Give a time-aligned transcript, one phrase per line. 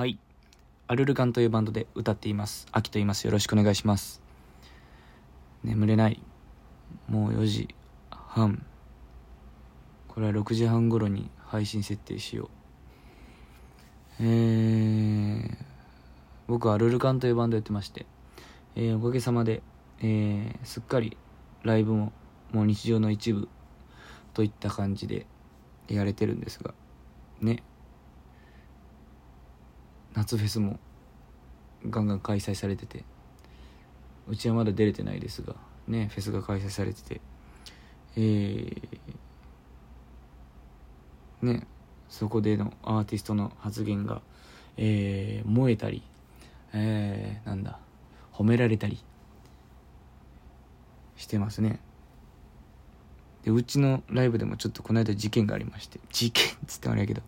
[0.00, 0.18] はい。
[0.88, 2.66] アルルガンというバンドで歌っています。
[2.72, 3.26] アキと言います。
[3.26, 4.22] よろしくお願いします。
[5.62, 6.22] 眠れない。
[7.06, 7.68] もう4時
[8.08, 8.64] 半。
[10.08, 12.48] これは6時半頃に配信設定しよう。
[14.20, 15.56] えー、
[16.48, 18.06] 僕はアルルカンというバンドやってまして、
[18.76, 19.62] えーおかげさまで、
[20.00, 21.18] えーすっかり
[21.62, 22.14] ライブも
[22.52, 23.50] もう日常の一部
[24.32, 25.26] といった感じで
[25.88, 26.72] やれてるんですが、
[27.42, 27.62] ね。
[30.14, 30.78] 夏フェスも
[31.88, 33.04] ガンガン開催されてて
[34.28, 35.54] うちはまだ出れてないですが
[35.88, 37.20] ねフェスが開催されてて
[38.16, 38.76] えー、
[41.42, 41.66] ね
[42.08, 44.20] そこでのアーティストの発言が、
[44.76, 46.02] えー燃えたり、
[46.72, 47.78] えーなんだ
[48.32, 48.98] 褒められたり
[51.16, 51.78] してますね。
[53.44, 57.22] でうちのライブでもちょっとこの間事件がありまして事件っつってあれやけど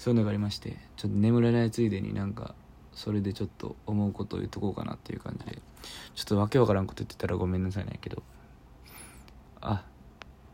[0.00, 2.54] そういうのがありましてちょっと眠れないついでになんか
[2.94, 5.58] それでちょっと思うことを言っとこうかなっていう感じで。
[6.14, 8.22] ちょっとわけわからんこと言ってたらごめんなさいねけど。
[9.60, 9.84] あ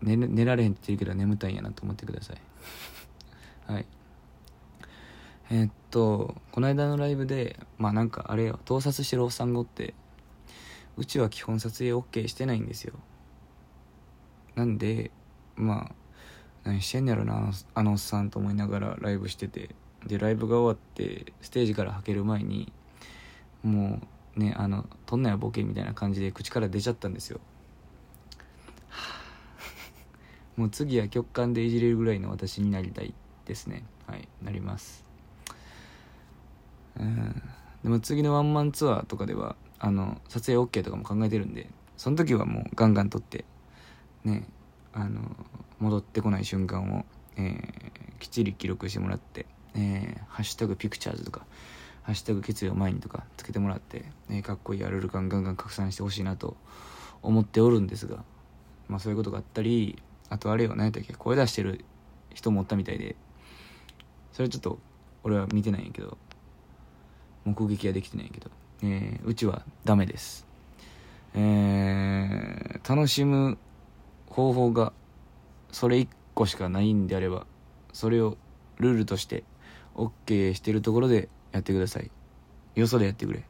[0.00, 2.40] 寝寝られへんって言ってるけど眠たいんやなと思ってください。
[3.66, 3.86] はい。
[5.50, 9.94] えーっとこの間のライブでまあなんかあれよ盗撮してるおっさんがおって
[10.96, 12.94] うちは基本撮影 OK してないんですよ。
[14.54, 15.10] なんで
[15.56, 16.01] まあ
[16.64, 19.74] 何してんやろなあのおっさんと思いながらライブしてて。
[20.06, 22.72] でライブが終わってステージからはける前に
[23.62, 24.00] も
[24.36, 27.40] うねあの「とんなやボケ」みたいな感じで口から出ちゃったんですよ。
[30.56, 33.14] もう次は曲感でいじれるぐらいの私になりたい
[33.46, 33.84] ですね。
[34.06, 35.04] はいなります。
[36.98, 37.42] うん。
[37.82, 43.44] でも次のワンマンツアーとかではあの撮影 OK とかも考えてるんでその時はもうガンガン撮って
[44.24, 44.46] ね
[44.92, 45.20] あの
[45.78, 47.04] 戻ってこない瞬間を、
[47.36, 51.44] えーきっちり記録してもらって「えーハッシュタグピクチャーズ」とか
[52.04, 56.56] 「ハッシュタグ決意を前に」とかつけてもらって、えーかっこいいアルルカンガンガン拡散してほしいなと
[57.20, 58.22] 思っておるんですが
[58.88, 61.84] まあそういうことがあったりあとあれよ何やったっけ声出してる
[62.32, 63.16] 人もおったみたいで
[64.32, 64.78] それちょっと
[65.24, 66.16] 俺は見てないんやけど
[67.44, 68.50] 目撃はできてないんやけど、
[68.84, 70.46] えーうちはダメです。
[71.34, 73.58] えー楽しむ
[74.32, 74.92] 方法が
[75.70, 77.46] それ1個しかないんであれば
[77.92, 78.38] それを
[78.78, 79.44] ルールとして
[79.94, 82.10] OK してるところでやってください。
[82.74, 83.44] よそでやってくれ。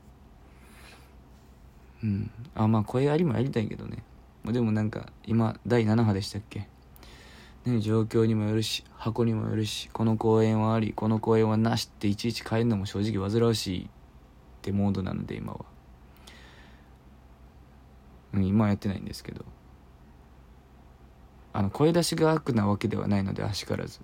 [2.03, 2.31] うん。
[2.57, 4.03] あまあ声ありもやりたいけどね。
[4.45, 6.67] でもなんか今第7波でしたっけ？
[7.65, 13.85] ね状況にもよるし箱にもよるしこの公演はありこの公演はなしっていちいち変えるのも正直煩わしい。
[13.85, 13.89] っ
[14.63, 15.65] てモードなので今は。
[18.35, 19.45] うん今はやってないんですけど。
[21.53, 24.01] あの声出しが悪なわけではないのであしからず。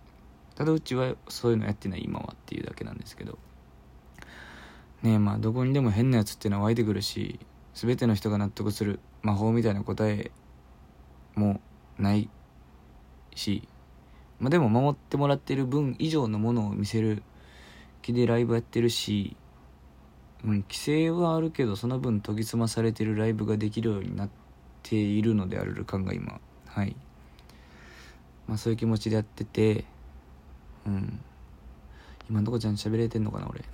[0.55, 3.39] ただうちはそういうのやってない今はっていうだけなんですけど。
[5.03, 7.39] ねえまあどこにでも変なやつっていうのは湧いてくるし
[7.75, 10.33] 全ての人が納得する魔法みたいな答え
[11.37, 11.61] も
[11.99, 12.29] ない
[13.37, 13.69] し
[14.41, 17.23] まあでも守ってもらってる分以上のものを見せる
[18.03, 19.37] 気でライブやってるし
[20.45, 24.31] うん規制はあるけどその分研ぎ澄まされてるライブができるようになっ
[24.83, 26.41] ているのである感が今。
[26.67, 26.97] はい。
[28.49, 29.85] まあそういう気持ちでやってて
[30.87, 31.21] うん。
[32.29, 33.65] 今のとこちゃんと喋れてんのかな俺。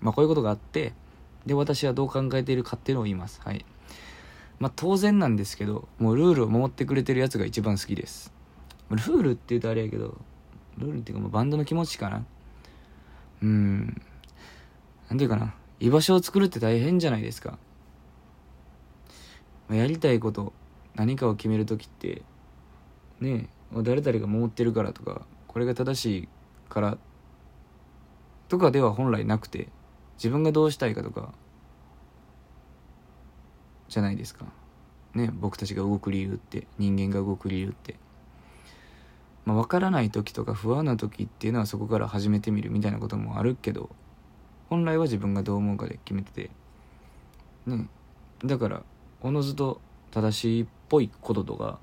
[0.00, 0.92] まあこういうことがあって
[1.46, 3.40] で私はどう考えているかっていうのを言います。
[3.42, 3.64] はい。
[4.58, 8.32] まあ当然なんですけどもうルールを守ってくれてるやつが一番好きです。
[8.90, 10.16] ルールって言うとあれやけど
[10.78, 12.24] ルールっていうかもうバンドの気持ちかな。
[13.42, 14.02] うん。
[15.08, 15.54] なんていうかな。
[15.78, 17.58] 居場所を作るって大変じゃないですか。
[19.68, 20.52] まあやりたいこと
[20.94, 22.22] 何かを決める時って
[23.20, 26.28] ねえ誰々が守ってるからとかこれが正しい
[26.68, 26.98] から
[28.48, 29.68] とかでは本来なくて
[30.16, 31.32] 自分がどうしたいかとか
[33.88, 34.46] じゃないですか。
[35.14, 37.96] ね僕たちが動く理由って人間が動く理由って。
[39.44, 43.90] まあ分からない時とか不安な時っていうのはそこから始めてみるみたいなこともあるけど
[44.68, 46.50] 本来は自分がどう思うかで決めてて。
[47.66, 47.88] ね
[48.44, 48.82] だから
[49.22, 49.80] おのずと
[50.10, 51.78] 正しいっぽいこととか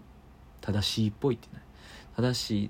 [0.61, 1.62] 正しいっぽいってな
[2.15, 2.69] 正しいっ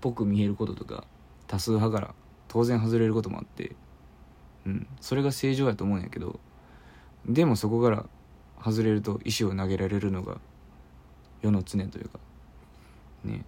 [0.00, 1.04] ぽく見えることとか
[1.46, 2.14] 多数派から
[2.48, 3.72] 当然外れることもあって
[4.66, 6.40] うんそれが正常やと思うんやけど
[7.26, 8.06] でもそこから
[8.62, 10.38] 外れると石を投げられるのが
[11.42, 12.18] 世の常というか
[13.24, 13.44] ね。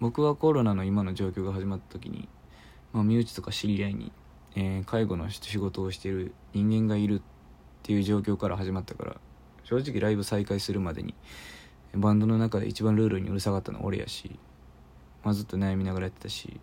[0.00, 2.26] 僕はコロナの今の状況が始まった時に、
[2.92, 4.12] まあ、身内とか知り合いに、
[4.56, 7.22] えー介護の仕事をしている人間がいるっ
[7.82, 9.16] ていう状況から始まったから
[9.62, 11.14] 正直ライブ再開するまでに
[11.94, 14.38] バンドの中で一番ルールにうるさかったのは俺やし、
[15.24, 16.60] まあ、ずっと悩みながらやってたし、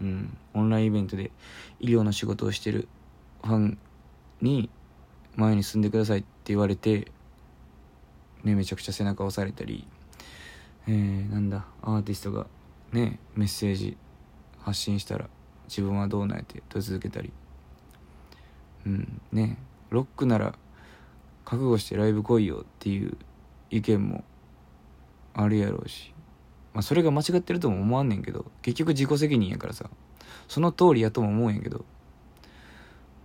[0.00, 1.30] うん、オンラインイベントで
[1.80, 2.88] 医療の仕事をしてる
[3.42, 3.78] ファン
[4.40, 4.70] に
[5.36, 7.10] 前に進んでくださいって言われて、
[8.44, 9.86] ね、めちゃくちゃ背中押されたり、
[10.86, 12.46] えー、なんだアーティストが
[12.92, 13.96] ねメッセージ
[14.60, 15.28] 発信したら
[15.68, 17.32] 自分はどうなんやって問い続けたり
[18.86, 19.58] うんね
[19.90, 20.54] ロックなら
[21.44, 23.16] 覚悟してライブ来いよっていう
[23.70, 24.24] 意見も
[25.34, 26.12] あるやろうし
[26.74, 29.88] まあそれが間違ってるとも思わんねんけど結局自己責任やからさ
[30.48, 31.84] その通りやとも思うんやけど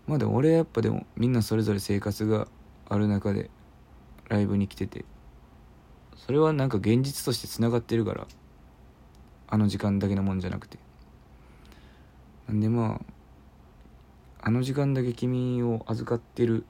[0.08, 2.48] まあでも俺はやっぱでもみんなそれぞれ生活が
[2.88, 3.50] ある中で
[4.30, 5.06] ライブに来てて
[6.16, 8.28] それはなんか現実としてつながってるから
[9.48, 10.80] あの時間だけのもんじゃなくて。
[12.48, 16.66] なんでまああの時間だけ君を預かってる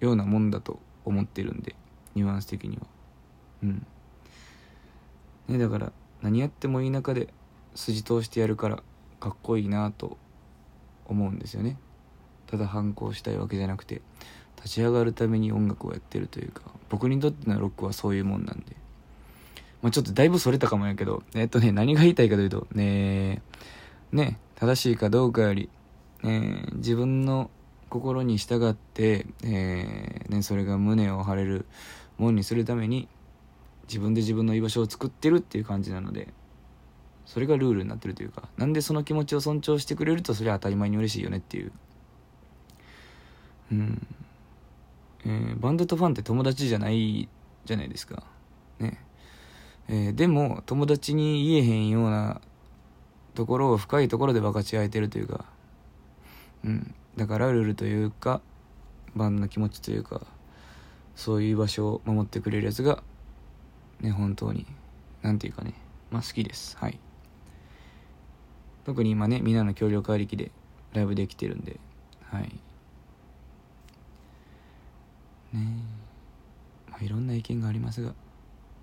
[0.00, 1.76] ようなもんだと思ってるんで
[2.14, 2.82] ニュアンス的には。
[3.62, 3.86] うん。
[5.48, 5.92] ねだから
[6.22, 7.28] 何やってもいい中で
[7.74, 8.82] 筋通してやるから
[9.20, 10.16] かっこいいなと
[11.06, 11.76] 思うんですよね。
[12.46, 14.02] ただ反抗したいわけじゃなくて
[14.56, 18.76] 立ち上がるために音楽をやってるというか僕にとってのロックはそういうもんなんで。
[19.80, 23.42] まあちょっとだいぶそれたかもやけどえっとね何が言いたいかというとね
[24.12, 25.68] ね正しいかどうかより、
[26.22, 27.50] え自分の
[27.92, 31.66] 心に従って、えーね、それが胸を張れる
[32.16, 33.06] もんにするために
[33.86, 36.28] 自分で自分の居場所を作ってるっていう感じなので
[37.26, 41.72] それがルールになってるというかなんでその気持ちを尊重してくれるとそれは当たり前に嬉しいよねっていう。
[43.72, 44.06] うん。
[45.26, 47.28] えーバンドとファンって友達じゃない
[47.66, 48.22] じゃないですか。
[48.78, 48.98] ね。
[49.88, 52.40] えーでも友達に言えへんような
[53.34, 55.44] ところを深いところで分かち合えてるというか
[56.64, 56.94] うん。
[57.16, 58.40] だからルールというか
[59.14, 60.22] バンドの気持ちというか
[61.14, 63.02] そういう場所を守ってくれるやつが
[64.00, 64.66] ね本当に
[65.22, 65.74] なんていうかね
[66.10, 66.76] まあ好きです。
[66.76, 66.98] はい。
[68.84, 70.50] 特に今ねみんなの協力ありきで
[70.92, 71.78] ライブできてるんで
[72.30, 72.42] はい。
[72.42, 72.50] ね。
[75.54, 78.14] えまあいろんな意見がありますが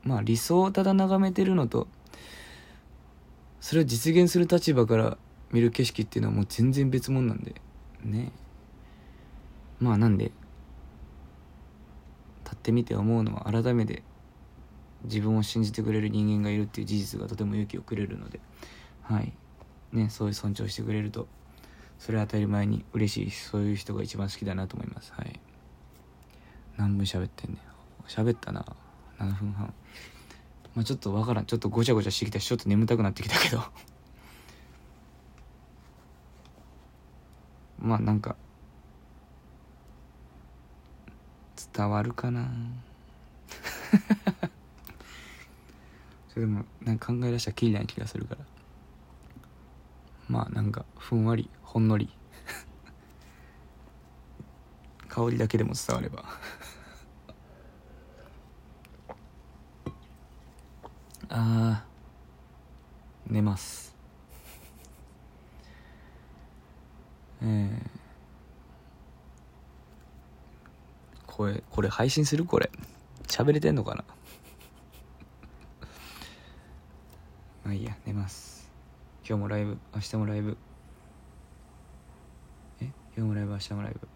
[0.04, 1.88] まあ理想をただ眺めてるのと
[3.60, 5.18] それを実現する立場から
[5.52, 7.56] 見る景色っていうのはもう全然別物なんで
[8.04, 8.32] ね。
[9.80, 10.32] まあなんで
[12.44, 14.04] 立ってみて思うのは改めて
[15.04, 18.40] 自分を信じてくれる人間がいるっていう事実がとても勇気をくれるので
[19.04, 19.34] はい。
[19.92, 21.28] ねそういう尊重してくれると
[21.98, 25.12] それは当たり前に嬉しいしそういう人が一番好きだなと思います。
[25.14, 25.40] はい。
[26.78, 27.60] 何分喋ってんねん。
[28.08, 28.66] 喋ったな。
[29.20, 29.74] 7分半。
[30.76, 31.46] まあちょっとわからん。
[31.46, 33.62] ちょっとごちゃごちゃしてきたしちょっと眠たくなってきたけど。
[37.80, 38.36] まあなんか
[41.74, 42.50] 伝わるかな。
[46.30, 48.42] それでもなんか考え出したらきりない気がするから。
[50.28, 52.10] まあなんかふんわりほんのり。
[55.08, 56.26] 香りだけでも伝われば。
[61.30, 63.89] あー寝ます。
[67.52, 67.90] ええ
[71.26, 72.46] 声これ配信する？
[72.46, 72.70] これ。
[73.28, 74.04] 喋れてんのかな？
[77.64, 78.70] まあいいや寝ます。
[79.28, 80.58] 今日もライブ明日もライブ。
[82.82, 82.86] え？
[82.86, 84.08] 今日もライブ明日もライブ。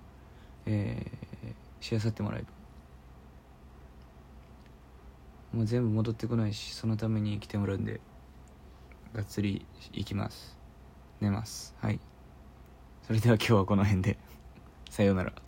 [0.66, 2.46] えー、しあさってもライ
[5.52, 5.58] ブ。
[5.58, 8.02] もう全部戻ってこないしそのために来てもらうんで
[9.13, 10.58] がっつり行きます。
[11.22, 11.74] 寝ます。
[11.80, 12.00] はい。
[13.06, 14.18] それでは今日はこの辺で。
[14.90, 15.43] さようなら。